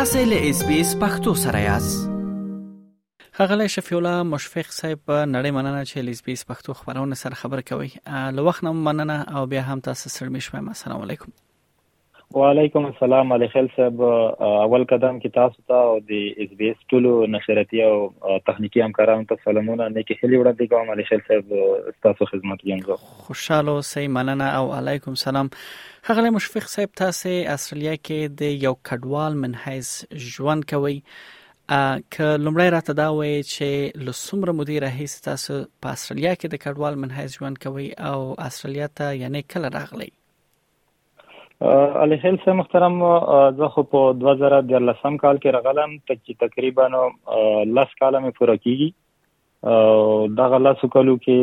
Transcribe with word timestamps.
تاسو 0.00 0.18
له 0.24 0.50
اس 0.50 0.62
بي 0.64 0.80
اس 0.80 0.96
پختو 1.00 1.34
سره 1.34 1.58
یاست 1.60 2.10
خغلی 3.32 3.68
شفیع 3.68 3.98
الله 3.98 4.22
مشفق 4.28 4.70
صاحب 4.76 5.00
نړۍ 5.36 5.50
مننه 5.56 5.82
چې 5.90 5.98
لیس 6.08 6.22
بیس 6.28 6.44
پښتو 6.52 6.70
خبرونه 6.78 7.14
سره 7.22 7.34
خبر 7.40 7.60
کوي 7.72 7.90
لوخ 8.38 8.62
نه 8.68 8.72
مننه 8.86 9.36
او 9.40 9.44
بیا 9.52 9.62
هم 9.66 9.80
تاسو 9.90 10.08
سره 10.14 10.28
مشم 10.36 10.68
السلام 10.74 11.02
علیکم 11.06 11.32
وعلیکم 12.38 12.84
السلام 12.86 13.32
علي 13.32 13.46
خل 13.52 13.66
صاحب 13.76 14.02
اول 14.48 14.84
قدم 14.90 15.16
کې 15.22 15.30
تاسو 15.36 15.62
ته 15.70 15.78
او 15.86 15.94
د 16.10 16.28
اس 16.44 16.50
بي 16.58 16.68
اس 16.74 16.82
ټولو 16.92 17.14
نشراتي 17.34 17.80
او 17.86 17.94
تخنیکی 18.50 18.82
همکارانو 18.84 19.24
ته 19.32 19.44
سلامونه 19.46 19.88
نیکه 19.94 20.16
هلي 20.20 20.38
وړاندې 20.42 20.70
کوم 20.74 20.92
علي 20.94 21.06
خل 21.08 21.24
صاحب 21.30 21.96
تاسو 22.08 22.28
خدمت 22.32 22.62
یم 22.72 22.82
زه 22.90 22.98
خوشاله 23.30 23.74
سي 23.88 24.04
مننه 24.18 24.50
او 24.60 24.68
علیکم 24.76 25.16
سلام 25.24 25.50
خغله 26.10 26.30
مشفق 26.36 26.68
صاحب 26.74 26.94
تاسو 27.02 27.34
استرالیا 27.56 27.96
کې 27.96 28.38
د 28.44 28.54
یو 28.66 28.72
کډوال 28.92 29.40
منحیز 29.46 29.92
ژوند 30.28 30.66
کوي 30.74 30.94
ک 31.08 32.30
لمړی 32.44 32.68
راته 32.76 32.98
دا 33.02 33.08
وایي 33.18 33.42
چې 33.50 34.06
لسمره 34.12 34.56
مدیر 34.62 34.88
هیڅ 35.00 35.18
تاسو 35.28 35.58
په 35.82 35.98
استرالیا 35.98 36.38
کې 36.38 36.56
د 36.56 36.64
کډوال 36.68 37.02
منحیز 37.06 37.36
ژوند 37.40 37.64
کوي 37.68 37.90
او 38.12 38.16
استرالیا 38.50 38.90
ته 39.02 39.20
یعنی 39.26 39.46
کله 39.58 39.76
راغلی 39.80 40.10
علي 41.62 42.16
هل 42.18 42.38
سم 42.44 42.56
محترم 42.56 42.98
زه 43.58 43.68
خو 43.74 43.82
په 43.94 44.00
2013 44.20 45.16
کال 45.24 45.38
کې 45.42 45.52
راغلم 45.56 45.94
چې 46.08 46.38
تقریبا 46.44 46.86
لس 46.90 47.96
کال 48.00 48.16
مې 48.20 48.36
پوره 48.38 48.56
کیږي 48.60 50.38
دا 50.38 50.46
غلاسو 50.54 50.88
کالو 50.94 51.16
کې 51.18 51.40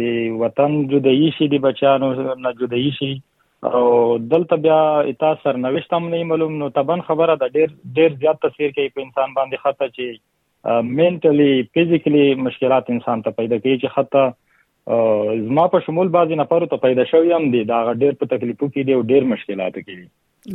د 0.00 0.40
وطن 0.46 0.78
جدایي 0.96 1.28
شي 1.40 1.50
د 1.56 1.64
بچانو 1.68 2.12
نه 2.46 2.54
جدایي 2.64 2.94
شي 3.02 3.12
او 3.72 3.84
دلته 4.32 4.64
بیا 4.70 4.80
اتا 5.14 5.36
سرنوشت 5.44 5.98
هم 6.00 6.06
نه 6.14 6.22
معلوم 6.32 6.58
نو 6.64 6.70
تبان 6.82 7.04
خبره 7.12 7.38
ده 7.46 7.54
ډیر 7.60 7.76
ډیر 8.00 8.18
زیات 8.24 8.44
تاثیر 8.48 8.76
کوي 8.82 8.92
په 8.96 9.10
انسان 9.10 9.38
باندې 9.40 9.68
خطه 9.68 9.94
چې 9.98 10.28
مینټلی 10.64 11.62
فزیکلی 11.74 12.24
مشکلات 12.46 12.90
انسان 12.96 13.22
ته 13.26 13.36
پیدا 13.42 13.58
کوي 13.58 13.76
چې 13.76 13.98
حتی 14.00 15.44
زما 15.48 15.64
په 15.74 15.84
شمول 15.86 16.08
بعضی 16.16 16.36
نفر 16.40 16.66
ته 16.72 16.82
پیدا 16.88 17.04
شوی 17.12 17.32
هم 17.36 17.50
دي 17.54 17.62
دا 17.70 17.76
ډېر 17.90 18.24
په 18.24 18.32
تکلیفو 18.32 18.68
کې 18.72 18.88
دي 18.88 18.94
او 18.94 19.04
ډېر 19.12 19.28
مشکلات 19.34 19.76
کې 19.78 20.00
دي 20.00 20.10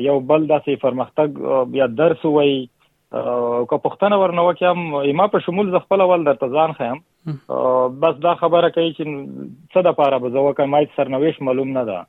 یو 0.06 0.19
بل 0.31 0.48
داسې 0.50 0.81
پرمختګ 0.81 1.63
بیا 1.75 1.86
درس 2.00 2.25
وای 2.25 2.57
که 3.12 3.77
پښتنه 3.86 4.15
ورنو 4.24 4.45
کېم 4.62 4.83
ایما 5.12 5.27
په 5.36 5.39
شمول 5.45 5.71
ز 5.75 5.83
خپل 5.86 6.01
ول 6.12 6.24
در 6.27 6.33
تزان 6.44 6.74
خیم 6.81 7.00
بس 8.04 8.19
دا 8.25 8.36
خبره 8.42 8.69
کوي 8.75 8.92
چې 8.92 9.07
څه 9.74 9.83
د 9.88 9.95
پاره 10.01 10.19
به 10.25 10.30
زه 10.36 10.54
کوم 10.59 10.74
ایت 10.81 10.89
سرنويش 11.00 11.42
معلوم 11.50 11.71
نه 11.77 11.86
ده 11.89 12.01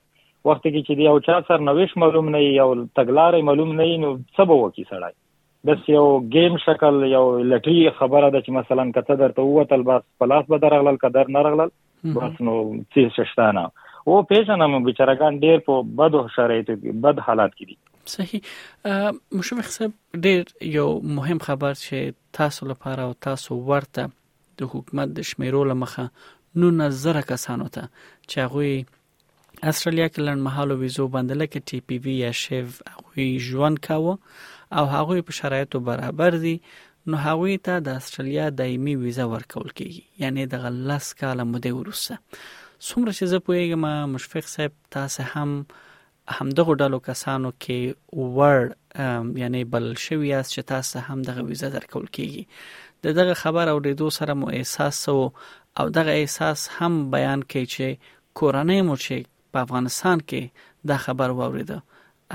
وخت 0.50 0.62
کې 0.66 0.86
چې 0.86 0.94
دی 0.96 1.08
او 1.08 1.20
چا 1.28 1.38
سرنويش 1.48 1.96
معلوم 2.04 2.28
نه 2.34 2.42
یو 2.44 2.68
تګلارې 2.86 3.42
معلوم 3.50 3.72
نه 3.80 3.96
نو 4.04 4.12
څه 4.34 4.44
به 4.52 4.60
وکی 4.62 4.84
سړی 4.84 5.14
بس 5.68 5.88
یو 5.92 6.04
گیم 6.36 6.56
شکل 6.66 7.00
یو 7.12 7.24
لټری 7.52 7.90
خبره 8.00 8.28
ده 8.30 8.40
چې 8.40 8.50
مثلا 8.60 8.86
کته 8.92 9.14
درته 9.22 9.42
وته 9.42 9.76
بس 9.90 10.02
پلاس 10.22 10.46
به 10.52 10.58
درغلل 10.66 10.96
کدر 11.04 11.28
نه 11.36 11.44
رغلل 11.48 11.72
بس 12.20 12.40
نو 12.48 12.58
څه 12.62 13.16
ششتانه 13.20 13.66
خو 14.08 14.20
پیژنم 14.28 14.74
بیچارهګان 14.84 15.38
ډیر 15.40 15.58
په 15.64 15.80
بد 16.00 16.14
شرایطو 16.34 16.74
کې 16.76 17.00
بد 17.06 17.18
حالات 17.24 17.54
کې 17.56 17.64
دي 17.70 17.74
صحیح 18.10 19.16
مشوخ 19.40 19.66
صاحب 19.72 20.22
ډیر 20.26 20.44
یو 20.76 20.84
مهم 21.18 21.40
خبر 21.48 21.74
چې 21.80 22.14
تاسو 22.38 22.68
لپاره 22.70 23.02
او 23.08 23.10
تاسو 23.26 23.56
ورته 23.70 24.04
د 24.62 24.70
حکومت 24.74 25.10
د 25.18 25.26
شمیرو 25.32 25.60
لمخه 25.72 26.04
نو 26.62 26.70
نظر 26.78 27.20
کسانو 27.32 27.66
ته 27.74 27.90
چې 27.96 28.54
هغه 28.54 29.70
استرالیا 29.72 30.06
کې 30.12 30.26
لنډمحاله 30.28 30.78
ویزو 30.84 31.08
بندل 31.18 31.44
کې 31.56 31.72
ټي 31.72 31.80
پی 31.92 31.98
وی 32.06 32.14
یا 32.22 32.30
شیف 32.44 32.78
هغه 32.94 33.26
ژوند 33.50 33.82
کاوه 33.88 34.14
او 34.20 34.86
هغه 34.96 35.26
په 35.32 35.38
شرایطو 35.40 35.82
برابر 35.90 36.38
دي 36.46 36.54
نو 36.60 37.20
هغه 37.26 37.60
ته 37.68 37.84
د 37.90 38.00
استرالیا 38.04 38.48
دایمي 38.62 38.96
ویزه 39.04 39.28
ورکول 39.34 39.68
کیږي 39.76 40.24
یعنی 40.26 40.48
د 40.56 40.64
غلس 40.66 41.12
کاله 41.24 41.46
مده 41.54 41.74
ورسه 41.80 42.42
څومره 42.86 43.10
چې 43.18 43.24
زه 43.32 43.38
پوهیږم 43.46 43.84
مشفق 44.16 44.44
صاحب 44.54 44.72
تاسو 44.96 45.22
هم 45.32 45.50
همدغه 46.40 46.72
ډلو 46.84 46.98
کسانو 47.08 47.50
کې 47.62 47.80
ور 48.36 48.62
یعنی 49.42 49.60
بل 49.72 49.86
شوی 50.04 50.30
اس 50.40 50.46
چې 50.54 50.60
تاسو 50.72 50.98
هم 51.08 51.18
دغه 51.30 51.40
ویزه 51.48 51.68
درکول 51.78 52.06
کیږي 52.16 52.42
د 53.06 53.18
دغه 53.20 53.34
خبر 53.42 53.66
او 53.72 53.78
ریدو 53.88 54.08
سره 54.18 54.32
مو 54.42 54.46
احساس 54.60 55.02
او 55.14 55.16
او 55.78 55.86
دغه 55.98 56.12
احساس 56.22 56.60
هم 56.78 56.92
بیان 57.16 57.40
کوي 57.56 57.66
چې 57.74 57.86
کورنۍ 58.42 58.80
مو 58.90 58.96
چې 59.04 59.16
په 59.56 59.68
افغانستان 59.68 60.18
کې 60.28 60.42
دا 60.94 61.02
خبر 61.08 61.28
ووریده 61.42 61.78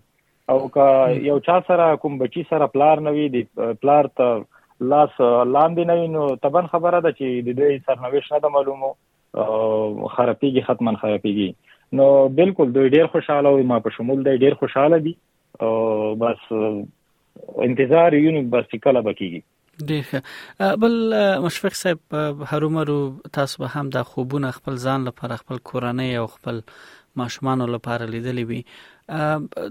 او 0.54 0.58
که 0.76 0.86
یو 1.28 1.38
چا 1.48 1.56
سره 1.70 1.88
کوم 2.04 2.18
بچی 2.24 2.44
سره 2.52 2.68
پلار 2.76 3.04
نوي 3.08 3.26
د 3.36 3.72
پلار 3.86 4.10
ته 4.22 4.30
لاس 4.92 5.16
لاندې 5.22 5.90
نوي 5.94 6.08
نو 6.18 6.28
تبن 6.46 6.70
خبره 6.74 7.02
ده 7.08 7.16
چې 7.18 7.48
د 7.50 7.58
دوی 7.62 7.80
سرنويش 7.90 8.30
نه 8.36 8.54
معلومو 8.58 8.92
خرابېږي 9.40 10.68
ختمن 10.70 11.00
خرابېږي 11.04 11.98
نو 12.02 12.08
بالکل 12.42 12.74
دوی 12.78 12.92
ډیر 12.98 13.10
خوشاله 13.16 13.54
وي 13.58 13.68
ما 13.74 13.80
په 13.88 13.98
شمول 14.00 14.24
دوی 14.30 14.42
ډیر 14.48 14.60
خوشاله 14.64 15.02
دي 15.08 15.16
او 15.68 15.72
بس 16.24 16.44
انتظار 17.70 18.18
یو 18.22 18.36
نو 18.38 18.44
بس 18.58 18.76
کله 18.88 19.06
بکیږي 19.08 19.42
ډیر 19.88 20.04
ښه 20.10 20.76
بل 20.82 20.94
مشفق 21.46 21.74
صاحب 21.82 22.00
هرومرو 22.52 23.00
تاسو 23.40 23.56
به 23.64 23.68
هم 23.74 23.86
د 23.96 24.08
خوبونه 24.12 24.48
خپل 24.58 24.74
ځان 24.86 25.00
لپاره 25.10 25.34
خپل 25.42 25.58
کورنۍ 25.72 26.12
او 26.22 26.26
خپل 26.36 26.58
ماشومان 27.22 27.60
لپاره 27.76 28.04
لیدلې 28.14 28.44
وي 28.50 28.62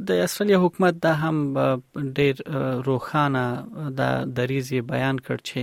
د 0.09 0.11
اسټرالیا 0.27 0.59
حکومت 0.65 0.95
دا 1.07 1.13
هم 1.25 1.37
ډیر 2.21 2.35
روخانه 2.89 3.45
د 4.01 4.33
دریزي 4.39 4.81
بیان 4.93 5.17
کړ 5.29 5.37
چې 5.49 5.61